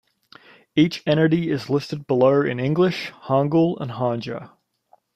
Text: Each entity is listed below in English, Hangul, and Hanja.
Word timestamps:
Each 0.75 1.03
entity 1.05 1.51
is 1.51 1.69
listed 1.69 2.07
below 2.07 2.41
in 2.41 2.59
English, 2.59 3.11
Hangul, 3.25 3.79
and 3.79 3.91
Hanja. 3.91 4.49